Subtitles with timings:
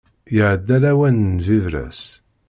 [0.37, 2.01] Iɛedda lawan n bibras.